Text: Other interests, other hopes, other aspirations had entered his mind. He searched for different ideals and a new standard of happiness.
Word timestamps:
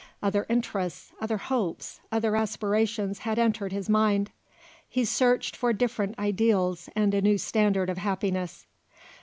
Other 0.23 0.47
interests, 0.49 1.11
other 1.21 1.37
hopes, 1.37 1.99
other 2.11 2.35
aspirations 2.35 3.19
had 3.19 3.37
entered 3.37 3.71
his 3.71 3.87
mind. 3.87 4.31
He 4.89 5.05
searched 5.05 5.55
for 5.55 5.73
different 5.73 6.17
ideals 6.17 6.89
and 6.95 7.13
a 7.13 7.21
new 7.21 7.37
standard 7.37 7.87
of 7.87 7.99
happiness. 7.99 8.65